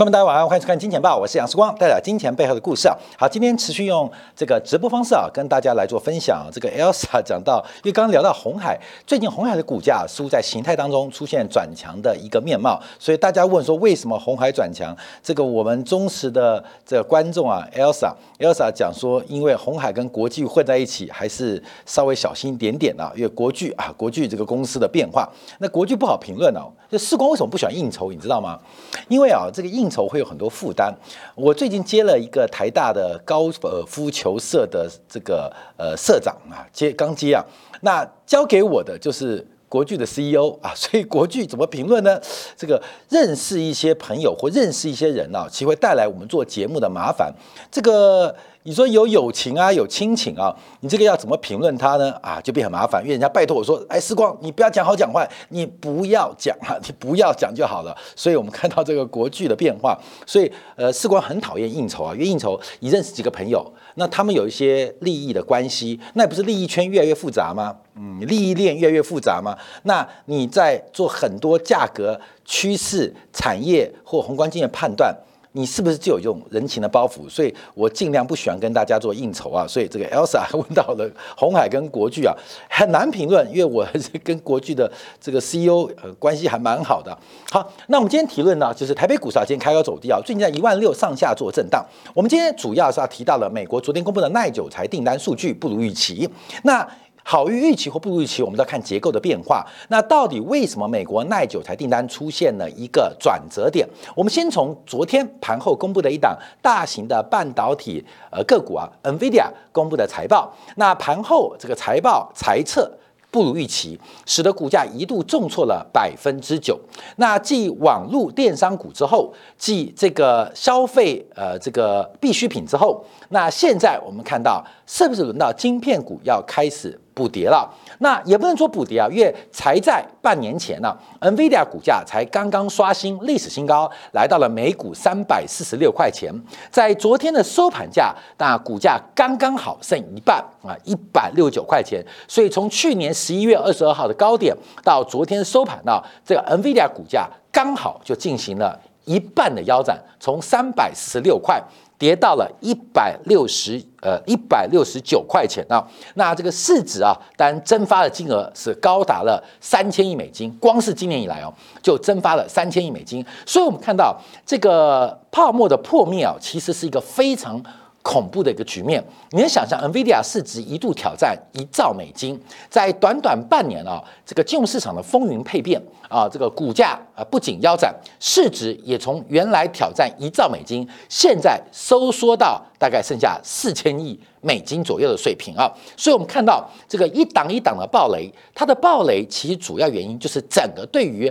[0.00, 2.96] 观众大家晚上欢迎收看《金钱报》，我是杨世光，带来金钱背后的故事啊。
[3.18, 6.48] 好，今天持续用这个直播方式啊，跟大家来做分享。
[6.50, 14.96] 这个 Elsa 讲到，因为刚刚聊到红海，最近红海的股价似乎在形态当中出现转强的一个面貌，所以大家问说为什么红海转强？
[15.22, 26.72] 这个我们忠实的这个观众啊，Elsa，Elsa 讲说，因为红海跟国际混在一起，还是稍微小心一点点啊，因为国剧啊，国剧这个公司的变化，那国剧不好评论哦。
[26.90, 28.58] 就世光为什么不喜欢应酬，你知道吗？
[29.06, 30.94] 因为啊，这个应酬会有很多负担。
[31.34, 37.44] 我最近接了一个台大的高尔夫球社的这个呃社长啊，接刚接啊，
[37.82, 42.20] 那交给我的就是国剧的 CEO 啊，所以国剧怎么评论呢？
[42.56, 47.34] 这个认识一些朋友或认识一些人啊，其实会带来我们做节目的麻烦。
[47.70, 48.34] 这个。
[48.64, 52.12] 你说有友情啊，有亲情啊，你这个要怎么评论他呢？
[52.20, 57.96] 啊，就变很麻烦，因为人家拜托我说，哎，时光，你不要讲好讲坏，你不要讲啊， 你不要讲就好了。
[58.14, 67.74] 所以我们看到这个国剧的变化，所以呃，时光很讨厌应酬啊，因为应酬你认识几个朋友，那他们有一些利益的关系，那不是利益圈越来越复杂吗？
[67.96, 69.56] 嗯，利益链越来越复杂吗？
[69.84, 75.16] 那你在做很多价格趋势、产业或宏观经济判断。
[75.52, 77.28] 你是不是就有这种人情的包袱？
[77.28, 79.66] 所以我尽量不喜欢跟大家做应酬啊。
[79.66, 82.32] 所以这个 Elsa 问到了红海跟国巨啊，
[82.68, 83.86] 很难评论，因为我
[84.22, 84.90] 跟国巨的
[85.20, 87.16] 这个 CEO 呃关系还蛮好的。
[87.50, 91.84] 好，那我们今天提论呢，就是台北股市啊，今天开高走低啊，最近在一万六上下做震荡。
[92.14, 96.28] 我们今天主要是要提到了美国昨天公布的耐久材订单数据不如预期。
[96.62, 96.86] 那
[97.22, 99.66] 好于预期或不如预期，我们都要看结构的变化。
[99.88, 103.88] 那到底为什么美国耐久材订单出现了一个转折点？
[104.14, 110.54] 我们先从昨天盘后公布的一档大型的半导体呃个股啊，NVIDIA 公布的财报。
[110.76, 112.90] 那盘后这个财报财测。
[113.32, 116.76] 不如预期，使得股价一度重挫了百分之九。
[117.14, 127.00] 那继网络电商股之后，继这个消费呃这个必需品之后，那现在我们看到是不是轮到晶片股要开始？
[127.20, 136.32] 补跌了，那也不能说补跌啊，因为才在半年前呢，NVIDIA 股价才刚刚刷新历史新高，来到了每股三百四十六块钱，
[136.70, 151.62] 在昨天的收盘价，那股价刚刚好剩一半啊，一百六十九块钱，所以从去年十一月二十二号的高点到昨天收盘呢，这个 NVIDIA 股价刚好就进行了一半的腰斩，从三百四十六块。
[152.00, 161.52] 跌到了一百六十呃一百六十九块钱啊，那这个市值啊，单蒸发的金额是高达了三千亿美金，光是今年以来哦，
[161.82, 167.62] 就蒸发了三千亿美金，所以我们看到这个泡沫的破灭啊，其实是一个非常。
[168.02, 172.40] 恐怖的一个局面，你能想象，NVIDIA 市值一度挑战一兆美金，
[172.70, 185.70] 在短短半年啊，这个金融市场的风云配变啊，这个股价啊不仅腰斩，市值也从原来挑战一兆美金，现在收缩到大概剩下四千亿美金左右的水平啊。
[185.94, 191.30] 所以，我们看到这个一档一档的暴雷，它的暴雷其实主要原因就是整个对于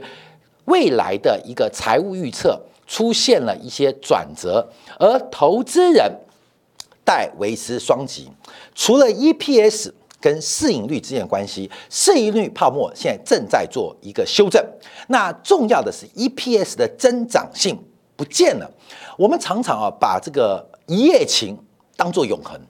[0.66, 4.69] 未来的一个财务预测出现了一些转折，
[5.00, 6.16] 而投资人。
[7.09, 8.30] 戴维斯双极，
[8.75, 14.64] 除了 EPS 跟市盈率之间的关系，市盈率泡沫现在正在做一个修正。
[15.08, 17.84] 那重要的是 EPS 的增长性
[18.16, 18.72] 不见了。
[19.17, 21.58] 我们常常啊把这个一夜情
[21.97, 22.61] 当做永恒。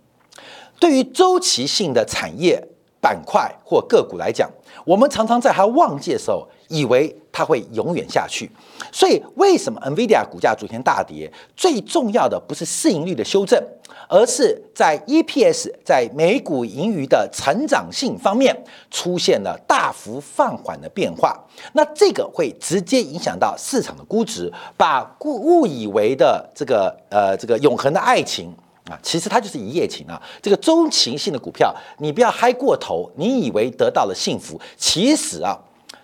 [0.80, 2.65] 对于周期性的产业
[3.01, 4.50] 板块或个股来讲，
[4.86, 8.50] 我们常常在它旺季的时候，以为它会永远下去。
[8.92, 11.30] 所以，为什么 NVIDIA 股价昨天大跌？
[11.57, 13.62] 最重要的不是市盈率的修正。
[14.07, 18.56] 而是在 EPS 在每股盈余的成长性方面
[18.89, 21.39] 出现了大幅放缓的变化，
[21.74, 28.51] 那这个会直接影响到市场的估值，把误误以为的这个呃这个永恒的爱情
[28.89, 35.56] 啊，其实它就是一夜情啊，这个钟情性的股票，你不要嗨过头，你以为得到了幸福，其实啊。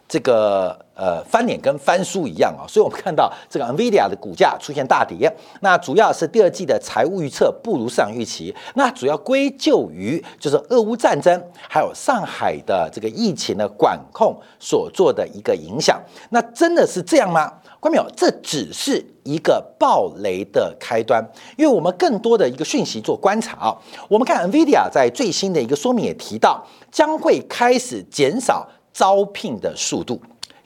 [0.07, 5.31] 这个呃翻脸跟翻书一样啊，所以我们看到这个 Nvidia 的股价出现大跌，
[5.61, 15.99] 那主要是第二季的财务预测不如市场预期，那主要归咎于就是俄乌战争还有上海的这个疫情的管控所做的一个影响。
[16.29, 17.51] 那真的是这样吗？
[17.79, 18.05] 关没有？
[18.15, 21.23] 这只是一个暴雷的开端，
[21.57, 23.77] 因为我们更多的一个讯息做观察啊，
[24.07, 28.67] 我们看 Nvidia 在最新的一个说明也提到，将会开始减少。
[28.95, 30.17] 招聘的速度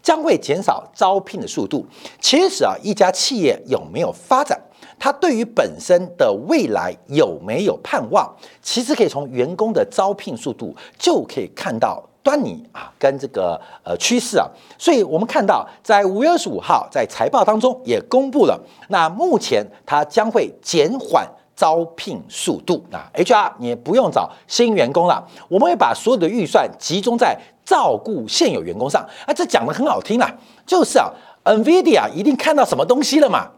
[0.03, 1.83] 将会减少，招聘的速度
[2.21, 4.61] 其实啊，一家企业有没有发展，
[4.99, 8.31] 它对于本身的未来有没有盼望，
[8.61, 12.05] 其实可以从员工的招聘速度就可以看到。
[12.21, 14.45] 端倪啊，跟这个呃趋势啊，
[14.77, 18.59] 所以我们看到在五月二十五号在财报当中也公布了，
[18.89, 30.27] 那目前它将会减缓招聘速度啊，HR 你不用找新员工了，我们会把所有的预算集中在照顾现有员工上啊，这讲的很好听啊，
[30.65, 31.07] 就是啊
[31.43, 33.51] ，NVIDIA 一定看到什么东西了嘛，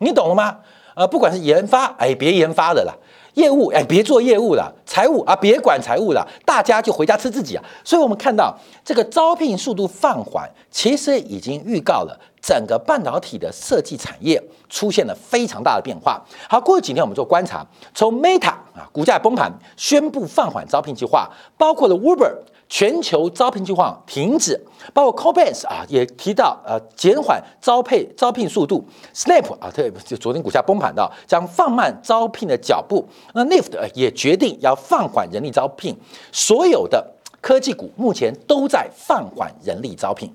[0.00, 0.58] 你懂了吗？
[0.94, 2.94] 呃，不管是研发，哎，别研发的了。
[3.32, 7.64] 业务哎，别做业务了，财务啊，别管财务了，大家就回家吃自己啊。
[7.82, 8.54] 所以，我们看到
[8.84, 16.22] 这个招聘速度放缓，其实已经预告了整个半导体的设计产业出现了非常大的变化。
[16.48, 22.34] 好，过去几天我们做观察，从 Meta 啊股价崩盘，宣布放缓招聘计划，包括了 Uber。
[22.68, 24.60] 全球招聘计划停止，
[24.92, 28.84] 包括 Cobase 啊也提到呃减缓招聘招聘速度
[29.14, 35.96] ，Snap 啊特就昨天股价崩盘的将放慢招聘的脚步，那 Lift 也决定要放缓人力招聘，
[36.32, 40.34] 所有的科技股目前都在放缓人力招聘。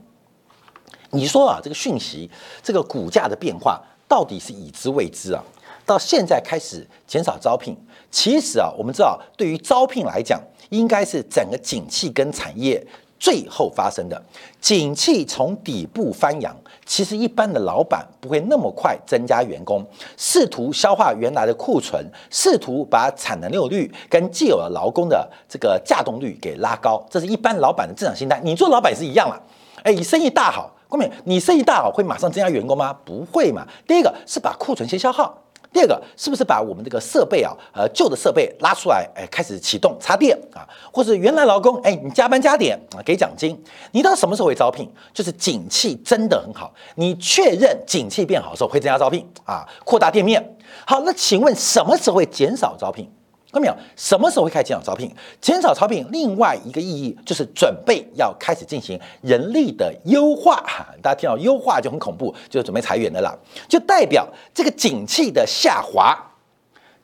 [1.09, 2.31] 你说啊这个讯息
[2.63, 5.43] 这个股价的变化到底是已知未知啊？
[5.85, 7.75] 到现在开始减少招聘，
[8.11, 10.39] 其实啊我们知道对于招聘来讲。
[10.71, 12.81] 应该是整个景气跟产业
[13.19, 14.23] 最后发生的
[14.61, 16.55] 景气从底部翻扬，
[16.85, 19.85] 其实一般的老板不会那么快增加员工，
[20.15, 28.39] 试图消化原来的库存，试图把产能利用率跟既有的劳工的这个稼动率给拉高，这是一般老板的正常心态。
[28.41, 29.37] 你做老板也是一样了，
[29.83, 32.95] 哎，你生意大好，后面你生意大好会马上增加员工吗？
[33.03, 33.67] 不会嘛。
[33.85, 35.37] 第一个是把库存先消耗。
[35.73, 43.57] 第二个是不是把我们这个设备啊，呃，旧的设备拉出来，哎，开始启动插电啊，或是原来劳工，哎，你加班加点啊，给奖金。
[43.91, 44.91] 你到什么时候会招聘？
[45.13, 50.57] 就是景气真的很好，你确认景气变好的时候会增加招聘啊，扩大店面。
[50.85, 53.09] 好，那请问什么时候会减少招聘？
[53.51, 53.75] 看到没有？
[53.97, 55.13] 什么时候会开始减少招聘？
[55.41, 60.55] 减少招聘，另外一个意义就是准备要开始进行人力的优化。
[60.65, 63.37] 哈，大家听到优化就很恐怖，就是准备裁员的啦，
[63.67, 66.17] 就代表这个景气的下滑，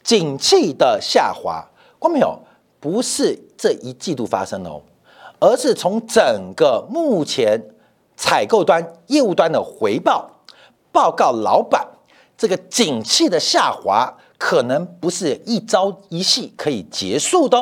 [0.01, 1.67] 景气的下滑，
[1.99, 2.39] 看到没有？
[2.79, 4.81] 不是这一季度发生哦，
[5.39, 7.59] 而是从整个目前
[8.15, 10.29] 采购端、业务端的回报
[10.93, 11.85] 报告，老板
[12.37, 14.15] 这个景气的下滑。
[14.37, 17.57] 可能不是一朝一夕可以结束的，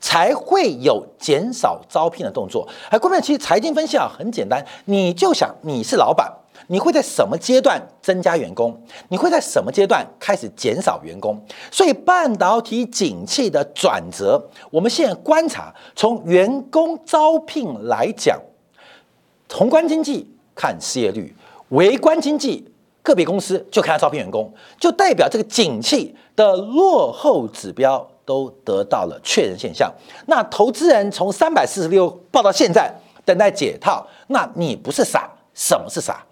[0.00, 2.68] 才会有减少招聘的动作。
[2.90, 6.28] 而关键其实财经分析啊很简单，你就想你是老板，
[6.66, 8.76] 你会在什么阶段增加员工？
[9.10, 11.40] 你会在什么阶段开始减少员工？
[11.70, 18.40] 所以半导体景气的转折，我们现在观察，从员工招聘来讲，
[19.48, 21.32] 宏观经济看失业率，
[21.68, 22.68] 微观经济。
[23.02, 29.92] 个别公司就看他招聘员工，就代表这个景气的落后指标都得到了确认现象。
[30.26, 32.92] 那投资人从三百四十六报到现在，
[33.24, 34.06] 等待解套。
[34.28, 36.24] 那你不是傻，什么是傻？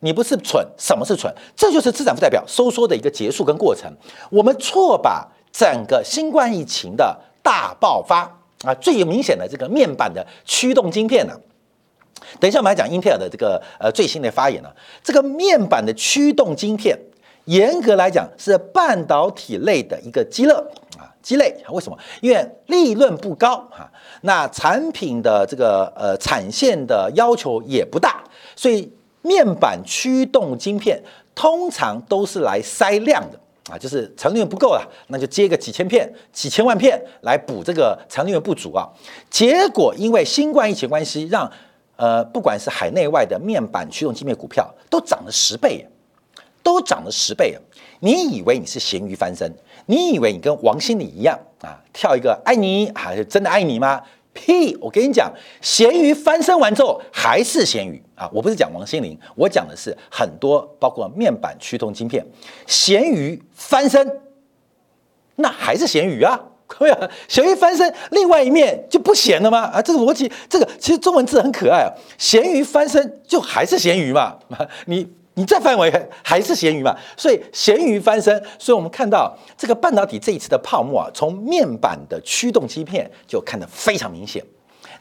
[0.00, 1.32] 你不是蠢，什么是蠢？
[1.56, 3.90] 这就是资产负债表收缩的一个结束跟过程。
[4.30, 8.22] 我们错把整个新冠疫情的大爆发
[8.64, 11.32] 啊，最明显的这个面板的驱动晶片呢。
[12.40, 14.68] 等一下，我们来讲英特尔的这个呃最新的发言呢。
[15.02, 16.98] 这个面板的驱动晶片，
[17.44, 20.54] 严格来讲是半导体类的一个鸡肋
[20.98, 21.56] 啊，鸡肋。
[21.70, 21.96] 为什么？
[22.20, 23.90] 因为利润不高哈，
[24.22, 28.92] 那产品的这个呃产线的要求也不大，所以
[29.22, 31.02] 面板驱动晶片
[31.34, 33.38] 通常都是来塞量的
[33.72, 38.88] 啊，就是产能不够了，那就接个几千片、几千万片来补这个产能不足啊。
[39.30, 41.50] 结果因为新冠疫情关系，让
[41.96, 45.86] 呃，不管是海内外的面板驱动晶片股票，都涨了十倍，
[46.62, 47.56] 都涨了十倍
[48.00, 49.50] 你以为你是咸鱼翻身？
[49.86, 54.02] 你以为你跟王心凌一样啊，跳一个爱你还是真的爱你吗？
[54.34, 54.76] 屁！
[54.82, 58.28] 我跟你讲，咸鱼翻身完之后还是咸鱼啊！
[58.30, 62.22] 我不是讲王心凌，我讲的是很多包括面板驱动晶片，
[62.66, 64.20] 咸鱼翻身，
[65.36, 66.38] 那还是咸鱼啊！
[66.78, 69.60] 对啊，咸鱼翻身，另外一面就不咸了吗？
[69.60, 71.90] 啊，这个逻辑，这个其实中文字很可爱啊。
[72.18, 74.36] 咸鱼翻身就还是咸鱼嘛，
[74.86, 75.90] 你你再翻为
[76.22, 76.94] 还是咸鱼嘛。
[77.16, 84.44] 所以咸鱼翻身，所以我们看到这个半导体这一次的泡沫啊，从面板的驱动芯片就看得非常明显。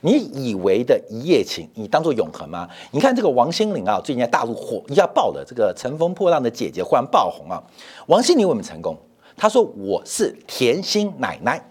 [0.02, 2.70] 你以为的一夜情，你当做永恒吗？
[2.92, 7.62] 你看这个王心凌啊，最近在大陆火一下爆了，这个乘风破浪的姐姐忽然爆红啊。
[8.06, 8.96] 王心凌为什么成功？
[9.38, 11.64] 他说：“我是甜心奶奶，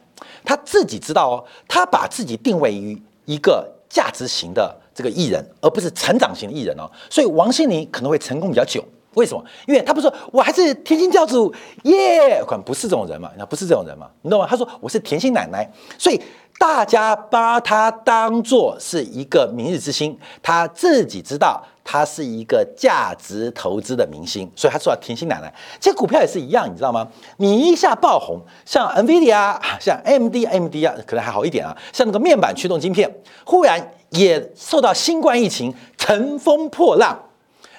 [0.45, 1.45] 他自己知道哦。
[1.67, 6.91] 他把自己定位于一个价值型的这个艺人，而不是成长型的艺人哦。
[7.09, 8.85] 所以王心凌可能会成功比较久。
[9.15, 9.45] 为什么？
[9.69, 11.55] 因为他不说我还是甜心教主
[11.85, 14.47] 耶，可能不是这种人嘛，那不是这种人嘛，你懂吗？
[14.49, 16.21] 他说我是甜心奶奶，所以
[16.59, 25.53] 大家把它当做是一个明日之星，他自己知道他是一个价值投资的明星，所以他说要甜心奶奶。
[25.79, 27.07] 这股票也是一样，你知道吗？
[27.37, 31.77] 你一下爆红，像 NVIDIA、像 MDMD 啊，可能还好一点啊。
[31.93, 33.13] 像那个面板驱动晶片，
[33.45, 37.19] 忽然也受到新冠疫情乘风破浪。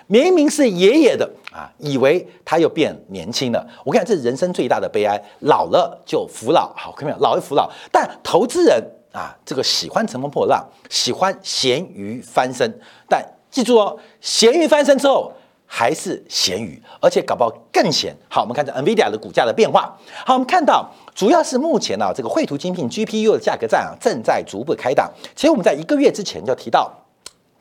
[0.08, 3.66] 明明是爷爷的啊，以为他又变年轻了。
[3.86, 6.74] 我看这是人生最大的悲哀，老了就服老。
[6.76, 7.24] 好，看到没有？
[7.24, 7.72] 老就服老。
[7.94, 8.84] 但投资人
[9.14, 12.70] 啊，这个喜欢乘风破浪，喜欢咸鱼翻身。
[13.08, 15.32] 但记住哦，咸鱼翻身之后
[15.66, 18.14] 还是咸鱼，而且搞不好更咸。
[18.28, 19.98] 好，我们看这 NVIDIA 的股价的变化。
[20.26, 25.10] 好，我们看到主要是目前呢，这个绘图晶片 GPU 的价格战啊，正在逐步开打。
[25.34, 26.92] 其实我们在一个月之前就提到。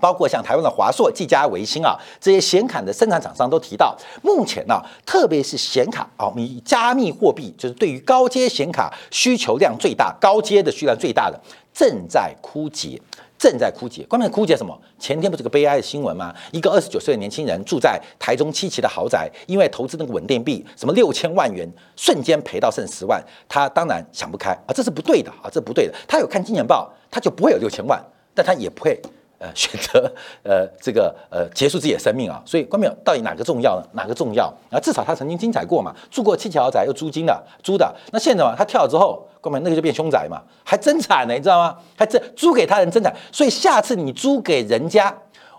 [0.00, 11.40] 包括像台湾的华硕、技嘉、维新啊，这些显卡的生产厂商都提到，目前呢，特别是显卡啊，以加密货币就是对于高阶显卡需求量最大、高阶的需求量最大的，
[11.72, 13.00] 正在枯竭，
[13.38, 14.04] 正在枯竭。
[14.04, 14.78] 关键枯竭什么？
[14.98, 16.34] 前天不是个悲哀的新闻吗？
[16.52, 25.94] 一个二十九岁的年轻人住在台中七期的豪宅，因为投资那个稳定币，什么六千万元，瞬间赔到剩十万，他当然想不开啊，这是不对的啊，这不对的。
[26.06, 28.02] 他有看金钱报，他就不会有六千万，
[28.34, 29.00] 但他也不会。
[29.44, 30.10] 呃，选择
[30.42, 33.86] 呃这个呃结束自己的生命啊，所以关淼到底哪个重要呢？
[33.92, 34.80] 哪个重要啊？
[34.80, 41.76] 至少他曾经精彩过嘛，住过七桥宅又租金的租的，那现在嘛，他跳了之后，关淼那个就变凶宅嘛，还真惨呢，你知道吗？
[41.94, 45.14] 还真租给他人真惨，所以下次你租给人家，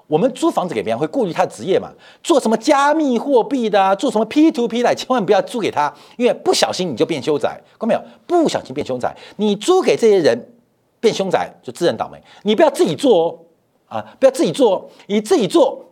[0.08, 1.92] 我们租房子给别人会顾虑他的职业嘛，
[2.24, 10.54] 做什么加密货币的，做什么 P to P 的，千万不要租给他，因为不小心你就变凶宅，关淼不小心变凶宅，你租给这些人
[11.00, 13.40] 变凶宅就自认倒霉，你不要自己做哦。
[13.88, 15.86] 啊，不要自己做，你自己做，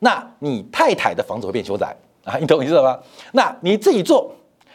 [0.00, 2.98] 那你太太的房子会变凶宅啊，你懂我意思了吗？
[3.32, 4.32] 那你自己做，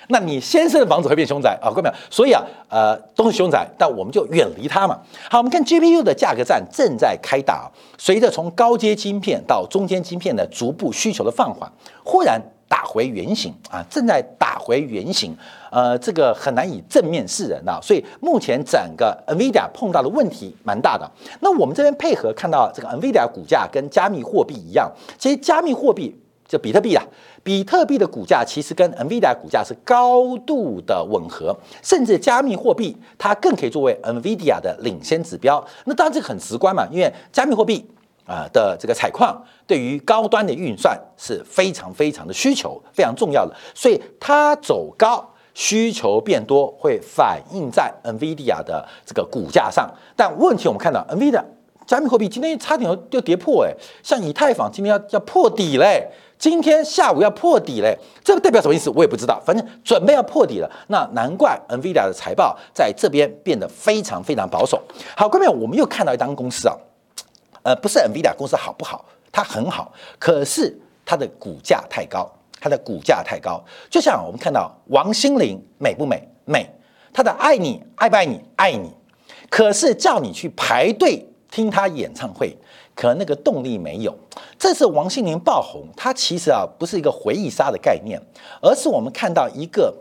[0.10, 1.96] 那你先生的房子会变凶宅啊，各位没有？
[2.10, 5.00] 所以啊，呃，都是凶宅，但我们就远离它嘛。
[5.30, 11.72] 好，我们看 GPU 的价格战正在开打，随着从高阶晶片到中间晶片的逐步需求的放缓，
[12.04, 12.42] 忽然。
[12.70, 15.36] 打回原形啊，正在打回原形，
[15.72, 21.10] 呃，这个很难以正面示人啊，所以目前整个 Nvidia 碰到的问题蛮大的。
[21.42, 26.16] 那我们这边配合看到这个 Nvidia 股价跟加密货币一样，其实加密货币
[26.48, 27.04] 就比特币啊，
[27.42, 35.66] 比特币的股价其实跟 Nvidia 股价是高度的吻合，甚至加密货币它更可以作为 Nvidia 的领先指标。
[35.86, 37.90] 那当然这个很直观嘛，因为加密货币。
[38.30, 49.90] 啊的这个采矿对于高端的运算是非常非常的需求，非常重要的，所以它走高，需求变多，会反映在 NVIDIA 的这个股价上。
[50.16, 51.44] 但问题我们看到，NVIDIA
[51.88, 56.08] 加密货币今天差点要跌破，哎，像以太坊今天要要破底嘞，
[56.38, 58.92] 今天下午要破底嘞，这个代表什么意思？
[58.92, 60.70] 我也不知道，反正准备要破底了。
[60.90, 64.80] 那难怪 NVIDIA 的财报在这边变得非常非常保守。
[65.18, 66.76] 好，各位我们又看到一单公司啊。
[67.64, 69.06] 呃，不是 NVIDIA 公司好不好？
[69.32, 70.76] 它很好，可是
[71.06, 73.64] 它的股价太高，它的股价太高。
[73.90, 76.28] 就像我们看到王心凌美不美？
[76.46, 76.70] 美。
[77.14, 78.42] 她的爱你爱不爱你？
[78.56, 78.92] 爱你。
[79.50, 82.58] 可是叫你去排队听她演唱会，
[82.96, 84.18] 可能那个动力没有。
[84.58, 88.22] 这次王心凌爆红，它其实啊不是一个回忆杀的概念，
[88.62, 89.94] 而是我们看到一个。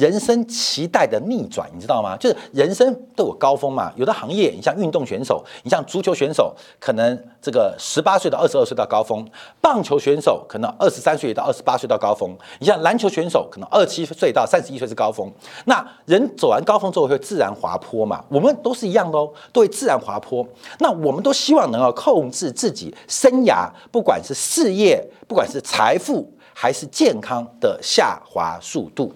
[0.00, 2.16] 人生期待的逆转，你知道吗？
[2.16, 3.92] 就是人生都有高峰嘛。
[3.96, 9.22] 有的行业，你像运动选手，你像足球选手，可能这个十八岁到二十二岁到高峰；
[9.60, 12.30] 棒球选手可能二十三岁到二十八岁到高峰；
[12.60, 15.30] 你像篮球选手，可能二七岁到三十一岁是高峰。
[15.66, 18.24] 那人走完高峰之后会自然滑坡嘛？
[18.30, 20.46] 我们都是一样的哦，都会自然滑坡。
[20.78, 29.12] 那我们都希望能够控制自己生涯，不管是事业，不管是财富，还是健康的下滑速度。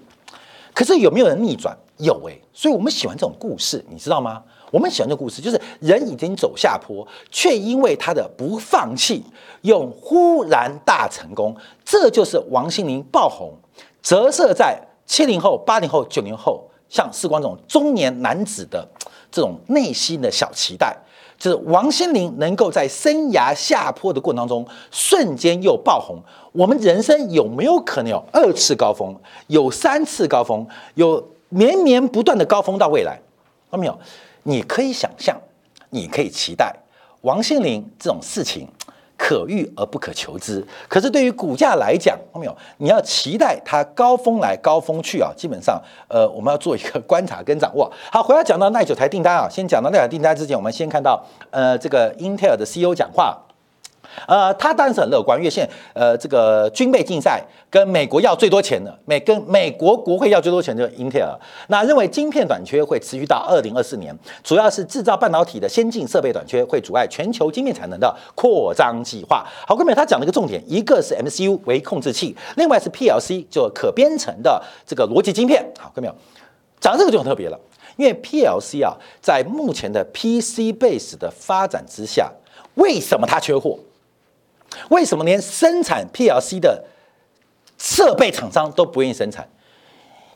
[0.74, 1.74] 可是有没有人逆转？
[1.98, 4.42] 有诶，所以我们喜欢这种故事，你知道吗？
[4.72, 9.22] 我们喜欢这故事，就是人已经走下坡，却因为他的不放弃，
[9.62, 11.56] 用忽然大成功。
[11.84, 13.54] 这就是王心凌爆红，
[14.02, 14.76] 折射在
[15.06, 18.84] 七零后、八零后、九零后，像世光这种中年男子的
[19.30, 20.96] 这种内心的小期待。
[21.44, 26.16] 是王心凌能够在生涯下坡的过程当中，瞬间又爆红。
[26.52, 29.14] 我们人生有没有可能有二次高峰，
[29.48, 33.20] 有三次高峰，有绵绵不断的高峰到未来？
[33.70, 33.98] 看到没有？
[34.44, 35.38] 你可以想象，
[35.90, 36.74] 你可以期待
[37.20, 38.66] 王心凌这种事情。
[39.24, 40.62] 可遇而不可求之。
[40.86, 42.54] 可是对于股价来讲，看没有？
[42.76, 45.32] 你要期待它高峰来高峰去啊！
[45.34, 47.90] 基本上，呃，我们要做一个观察跟掌握。
[48.12, 53.38] 好，回到讲到耐久台订单啊，先讲到耐久订单之前，我们先看到呃这个英特尔的 CEO 讲话。
[54.26, 61.38] 呃，他当然是很乐观，因为现呃这个军备竞赛跟美国要最多钱的，美跟美国国会要最多钱就是英特尔。
[61.68, 69.44] 那认为晶片短缺会持续到二零二四年，主要是制造半导体的先进设备短缺会阻碍全球晶片产能的扩张计划。
[69.66, 75.64] 好，各位，他讲了一个重点，一个是 MCU 为控制器，另外是 PLC 就可编程的这个逻辑晶片。
[75.78, 76.11] 好，各位，
[76.80, 77.59] 讲这个就很特别了，
[77.97, 82.30] 因为 PLC 啊，在目前的 PC base 的发展之下，
[82.75, 83.78] 为什么它缺货？
[84.90, 86.84] 为什么连生产 PLC 的
[87.78, 89.48] 设备厂商都不愿意生产？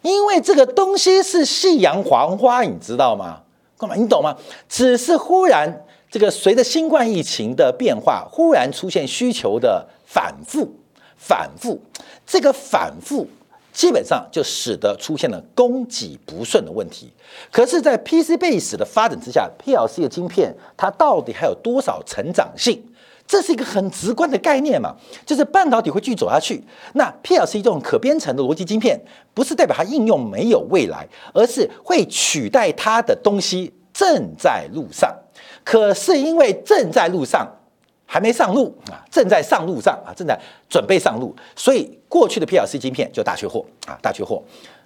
[0.02, 3.42] 因为这个东西是夕阳黄花，你知道吗？
[3.76, 3.96] 干嘛？
[3.96, 4.36] 你懂吗？
[4.68, 10.72] 只是忽然这个随着新冠疫情的变化，忽然出现需求的反复，
[11.16, 11.80] 反复，
[12.26, 13.26] 这个反复
[13.72, 17.12] 基本上就使得出现了供给不顺的问题。
[17.52, 22.82] 可是，在 PC base 的发展之下，PLC 的晶片它到底还有多少成长性？
[23.28, 26.64] 这是一个很直观的概念嘛，就是半导体会继续走下去。
[26.94, 28.98] 那 PLC 这种可编程的逻辑晶片，
[29.34, 35.14] 不是代表它应用没有未来，而是会取代它的东西正在路上。
[35.62, 37.46] 可是因为正在路上，
[38.06, 44.42] 还没上路啊，正在上路上啊，正在准备上路，所以过去的 PLC 晶片就大缺货啊，大缺货。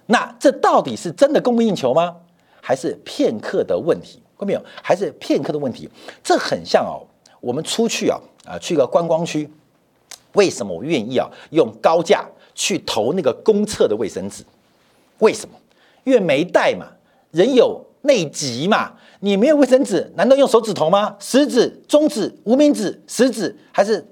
[0.07, 2.13] 那这到底是真的供不应求吗？
[2.59, 4.21] 还是片刻的问题？
[4.37, 4.61] 看到没有？
[4.81, 5.89] 还是片刻的问题？
[6.21, 7.07] 这很像哦，
[7.39, 8.19] 我们出去啊。
[8.45, 9.49] 啊，去个观光区，
[10.33, 14.43] 为什么我愿意啊用高价去投那个公厕的卫生纸？
[15.19, 15.55] 为什么？
[16.03, 16.87] 因为没带嘛，
[17.31, 21.15] 人有内急嘛，你没有卫生纸，难道用手指头吗？
[21.19, 24.05] 食指、中指、无名指、食指还是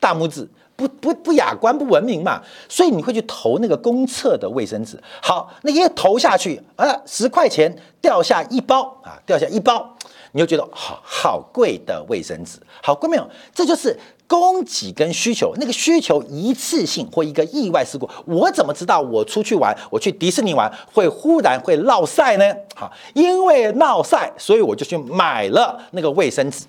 [0.00, 0.48] 大拇指？
[0.76, 5.02] 不不不雅观不文明嘛，所以你会去投那个公厕的卫生纸。
[5.22, 9.95] 好，那一投下去啊，十块钱掉下一包啊，掉下一包。
[10.36, 13.26] 你就觉得好好贵的卫生纸，好贵没有？
[13.54, 22.54] 这就是供给跟需求，那个需求一次性或一个意外事故，我怎么知道我出去玩，我去迪士尼玩会忽然会落晒呢？
[22.74, 26.66] 好，因为落晒，所以我就去买了那个卫生纸。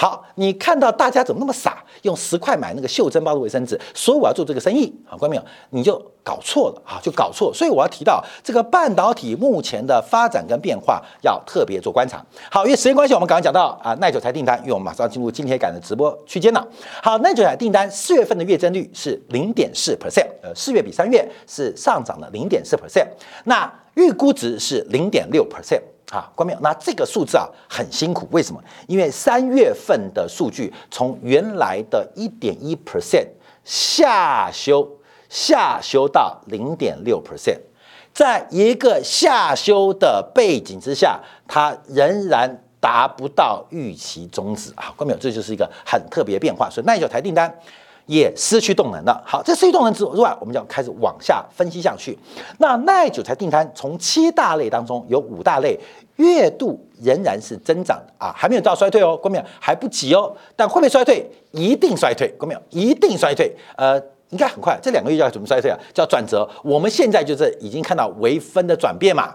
[0.00, 5.42] 好，你看到大家怎么那么傻，用十块买那个袖珍包的卫生纸，所以我要做这个生意啊，关没有？
[5.70, 7.52] 你就搞错了啊，就搞错。
[7.52, 12.24] 所以我要提到这个半导体目前的发展跟变化，要特别做观察。
[12.48, 16.64] 好，因为时间关系，我们刚刚讲到啊，耐久材订单，因为我们马上进入今天赶的直播区间了。
[17.02, 23.08] 好，耐久材订单四月份的月增率是零点四 percent，呃，四月比三月是上涨了零点四 percent，
[23.46, 25.82] 那预估值是零点六 percent。
[26.10, 26.58] 啊，关没有？
[26.60, 28.62] 那这个数字啊很辛苦，为什么？
[28.86, 33.26] 因为三月份的数据从原来的一点一 percent
[33.62, 34.88] 下修，
[35.28, 37.58] 下修到零点六 percent，
[38.14, 45.18] 在一个下修的背景之下，它仍然达不到预期终止啊，关没有？
[45.18, 47.54] 这就是一个很特别变化，所以耐久台订单。
[48.08, 49.22] 也失去动能了。
[49.24, 52.18] 好，这失去动能之外，我们就要开始往下分析下去。
[52.58, 55.78] 那耐久材订单从七大类当中有五大类
[56.16, 59.44] 月度仍然是增长的啊，还没有到衰退哦，关没有？
[59.60, 60.34] 还不急哦。
[60.56, 61.30] 但会不会衰退？
[61.52, 62.60] 一定衰退，关没有？
[62.70, 63.54] 一定衰退。
[63.76, 65.78] 呃，应该很快，这两个月要怎么衰退啊？
[65.92, 66.48] 叫转折。
[66.64, 69.34] 我们现在就是已经看到微分的转变嘛。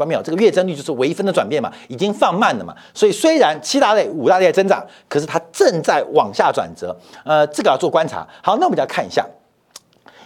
[0.00, 0.22] 关没有？
[0.22, 2.74] 这个月增率就是微分的转变嘛，已经放慢了嘛。
[2.94, 6.96] 所以虽然七大类、五大类增长，可是它正在往下转折。
[7.22, 8.26] 呃，这个要做观察。
[8.42, 9.26] 好，那我们就要看一下，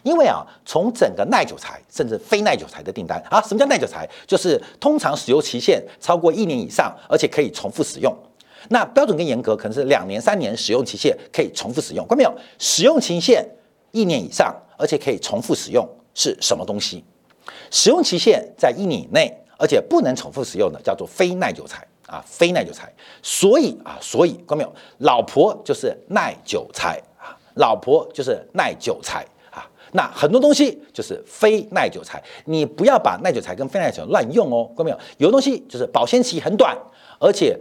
[0.04, 4.08] 因为啊，从整个耐久材甚至非耐久材的订单啊，什么叫耐久材？
[4.28, 8.16] 就是通常使用期限超过一年以上，而且可以重复使用。
[8.68, 12.06] 那标准更严格，可能是两年、三年使用期限可以重复使用。
[12.06, 12.32] 关没有？
[12.58, 13.44] 使用期限
[13.90, 15.84] 一年以上，而且可以重复使用
[16.14, 17.04] 是什么东西？
[17.70, 19.40] 使用期限在一年以内。
[19.58, 22.92] 而且不能重复使用的叫做非耐久材啊，非耐久材。
[23.22, 29.64] 所以啊，所以看到没有，老婆就是耐久材啊，老婆就是耐久材啊。
[29.92, 34.98] 那很多东西就是非耐久材，你不要把耐久材跟非耐久材乱用哦，看到没有？
[35.18, 36.76] 有的东西就是保鲜期很短，
[37.18, 37.58] 而且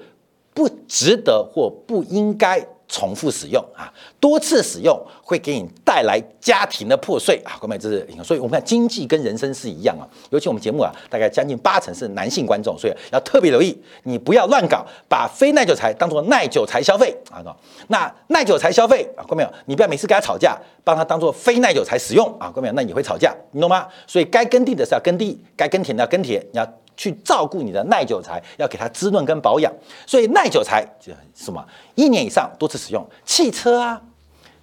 [0.53, 2.65] 不值得或不应该。
[2.93, 17.43] 重复使用啊，多次使用会给你带来家庭的破碎啊，各位这是，所以我们看经济跟人生是一样啊，尤其我们节目啊，大概将近八成是男性观众，所以要特别留意，你不要乱搞，把非耐久材当做耐久材消费啊，
[17.87, 19.51] 那耐久材消费啊，各位没有？
[19.65, 22.73] 你不要每次跟他吵架，帮他当做非耐久材使用啊，各位没有？
[22.75, 23.87] 那你会吵架，你懂吗？
[24.05, 26.73] 所以该耕地的是要耕地，该耕田的要耕田，你要。
[26.95, 29.71] 去照顾你的耐久材，要给它滋润跟保养，
[30.05, 34.01] 所以耐久材就什么一年以上多次使用，汽车啊、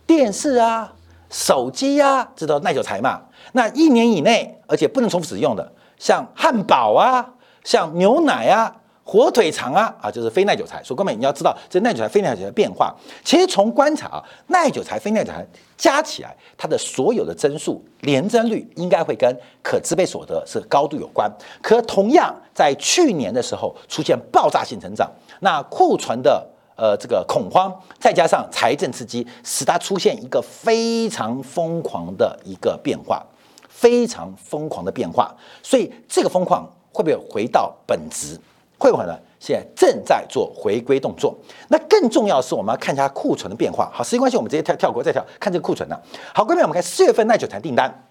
[0.06, 0.92] 电视啊、
[1.28, 3.22] 手机啊，这都耐久材嘛。
[3.52, 8.76] 那一年以内，而且不能重复使用的，像汉堡啊、像牛奶啊，
[9.10, 10.80] 火腿肠啊啊，就是非耐久材。
[10.84, 12.94] 所以各位你要知道这耐久材、非耐久材的变化。
[13.24, 15.44] 其实从观察啊，耐久材、非耐久材
[15.76, 21.28] 加起来，它的所有的增速、年增率应该会跟可支配所得是高度有关。
[21.60, 26.46] 可同样在去年的时候出现爆炸性成长，那库存的。
[26.76, 33.22] 呃，这个恐慌，再加上财政刺激，使它出现一个非常疯狂的一个变化，
[33.68, 35.30] 非常疯狂的变化。
[35.62, 38.40] 所以这个疯狂会不会回到本质？
[38.80, 39.16] 会不会呢？
[39.38, 41.36] 现在正在做回归动作。
[41.68, 43.88] 那更重要的是，我们要看一下库存的变化。
[43.92, 45.96] 好，时间关系，我们直接跳跳过，再跳看这个库存呢。
[46.34, 48.08] 好，各位，我们看四月份耐久材订单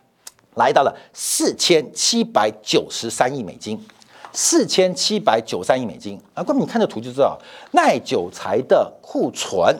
[0.55, 3.83] 来到了四千七百九十三亿美金。
[4.31, 6.43] 四千七百九三亿美金啊！
[6.43, 7.35] 各位，你看这图就知道，
[7.71, 9.75] 耐久材的库存，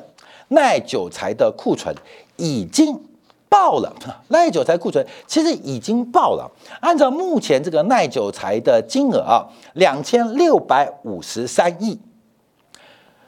[0.47, 1.95] 耐久材的库存
[2.36, 2.99] 已经
[3.49, 3.93] 爆了。
[4.29, 6.49] 耐久材库存其实已经爆了。
[6.79, 11.99] 按照目前这个耐久材的金额啊，两千六百五十三亿，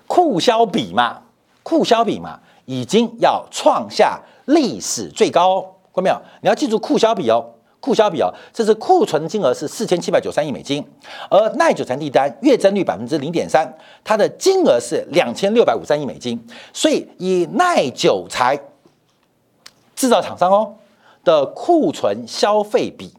[0.08, 1.22] 库销比嘛，
[1.64, 5.62] 库销比嘛，已经要创下历史最高。
[5.94, 6.22] 看到没有？
[6.42, 7.44] 你要记住库销比哦。
[7.82, 10.88] 库销比哦，这是库存金额是四千七百九三亿美金，
[11.32, 13.68] 而耐久材订单月增率百分之零点三，
[14.04, 16.40] 它的金额是两千六百五三亿美金，
[16.72, 18.56] 所以以耐久材
[20.02, 20.74] 制造厂商哦
[21.24, 23.14] 的库存消费比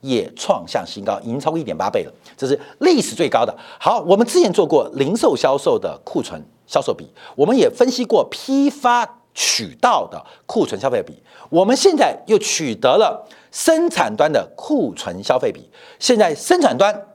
[0.00, 3.56] 也创下新高，已经超过一点八倍了，这是历史最高的。
[3.78, 13.24] 好，我们之前做过零售销售的库存销售比，我们也分析过批发渠道的库存消费比，我们现在又取得了。
[13.52, 17.06] 生产端的库存消费比，现在生产端、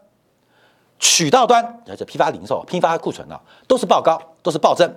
[1.00, 4.90] 渠道端，而且批发零售、批发库存啊，都是爆高，都是暴增。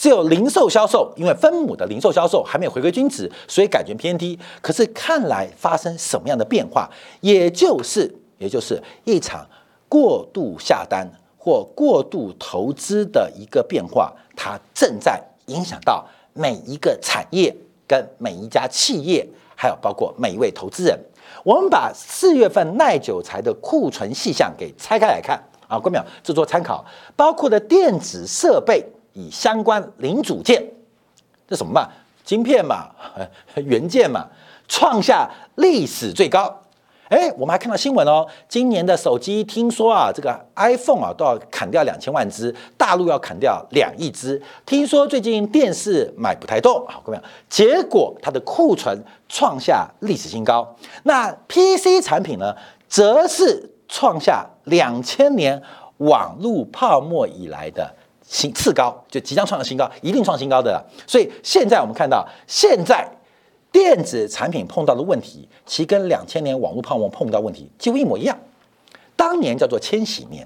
[0.00, 4.38] 只有零售销售，因为分母的零售销售还没有回归均值，所以感觉偏低。
[4.62, 6.88] 可是看来发生什么样的变化？
[7.20, 9.46] 也就是，也就是一场
[9.90, 17.54] 过度下单或过度投资的一个变化，它正在影响到每一个产业
[17.86, 19.28] 跟每一家企业。
[19.54, 20.98] 还有包括每一位投资人，
[21.44, 26.82] 我们把四月份耐久材的库存细项给拆开来看啊，各位朋友，这做参考，
[27.14, 30.64] 包括的电子设备以相关零组件，
[31.48, 31.88] 这什么嘛？
[32.24, 32.88] 晶片嘛，
[33.56, 34.26] 元件嘛，
[34.68, 36.56] 创下历史最高。
[37.08, 44.40] 哎，我们还看到新闻哦，今年的手机听说啊，这个 iPhone 啊都要砍掉两千万只，大陆要砍掉两亿只。
[44.64, 47.18] 听说最近电视买不太动，好，各位，
[47.48, 48.96] 结果它的库存
[49.28, 50.76] 创下历史新高。
[51.02, 52.54] 那 PC 产品呢，
[52.86, 55.60] 则是创下两千年
[55.96, 57.92] 网络泡沫以来的
[58.30, 60.82] 新次高，就即将创新高，一定创新高的。
[61.06, 63.06] 所以现在我们看到，现在。
[63.72, 68.36] 电子产品碰到的问题，其跟两千年网络泡沫碰到问题几乎一模一样。
[69.14, 70.44] 当年叫做千禧年，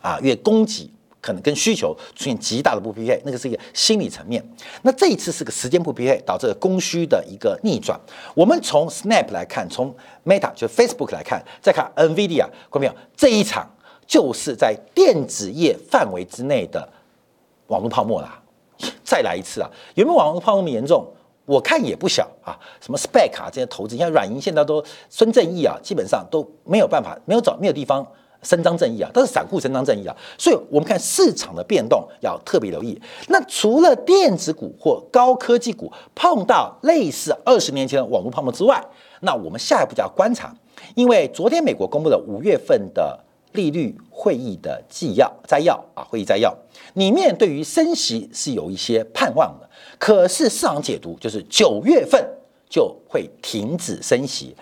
[0.00, 4.42] 啊，因为供给可能跟需求出现极大的不匹配，那个是一个心理层面。
[4.80, 8.00] 那这一次是个时间不匹配，导致了供需的一个逆转。
[8.34, 9.94] 我们从 Snap 来看，从
[10.24, 12.94] Meta 就 Facebook 来看，再看 Nvidia，看到没有？
[13.14, 13.70] 这一场
[14.06, 16.88] 就是在电子业范围之内的
[17.68, 18.40] 网络泡沫啦。
[19.02, 21.06] 再来一次啊，有没有网络泡沫那么严重？
[21.46, 28.04] 我看也不小啊，什么 spec 啊这些投资，你看软银现在都孙正义啊，基本上都没有办法，没有找没有地方
[28.42, 33.00] 伸张正义啊，都是散户伸张正义啊，所以我们看市场的变动要特别留意。
[33.28, 38.82] 那除了电子股或高科技股碰到类似二十年前的网络泡沫之外，
[39.20, 40.54] 那我们下一步就要观察，
[40.94, 43.18] 因为昨天美国公布了五月份的
[43.54, 46.54] 利率会议的纪要摘要啊，会议摘要
[46.94, 49.68] 里面对于升息是有一些盼望的。
[49.98, 52.22] 可是市场解读就是九月份
[52.68, 54.54] 就会停止升息，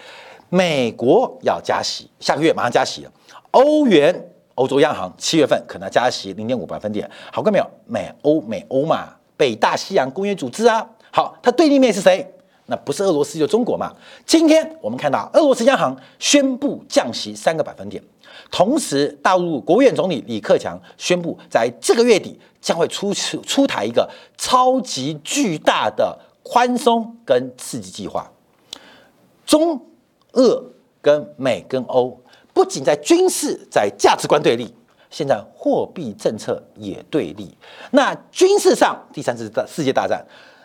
[0.49, 3.13] 美国要加息，下个月马上加息了。
[3.53, 7.11] 欧元、欧洲央行七月份可能加息零点五百分点。
[7.33, 7.67] 好看没有？
[7.87, 10.87] 美欧美欧嘛，北大西洋公约组织啊。
[11.11, 12.27] 好，它对立面是谁？
[12.67, 13.93] 那不是俄罗斯就中国嘛。
[14.25, 18.03] 今天我们看到俄罗斯央行宣布降息三个百分点。
[18.51, 28.31] 同时，大陆国务院总理李克强宣布，在这个月底将会出出台一个超级巨大的宽松跟刺激计划。
[29.47, 29.81] 中、
[30.33, 30.65] 俄
[31.01, 32.19] 跟美跟欧
[32.53, 34.75] 不仅在军事、在价值观对立，
[35.11, 37.57] 现在货币政策也对立。
[37.91, 40.25] 那军事上第三次大世界大战，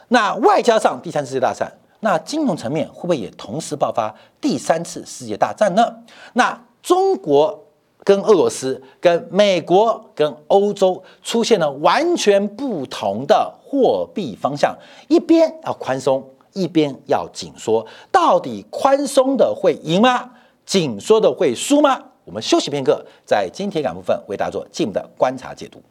[0.10, 5.96] 那外交上第三次世界大战，那金融层面会不会也同时爆发第三次世界大战呢？
[6.34, 7.65] 那中国。
[8.04, 14.73] 跟俄罗斯、跟美国、跟欧洲出现了完全不同的货币方向，
[15.10, 20.30] 一边要宽松，一边要紧缩，到底宽松的会赢吗？
[20.65, 22.02] 紧缩的会输吗？
[22.23, 25.82] 我们休息片刻，在金铁杆部分为大家做进一步的观察解读。